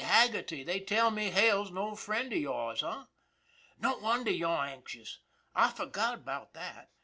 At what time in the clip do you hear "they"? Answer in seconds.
0.63-0.79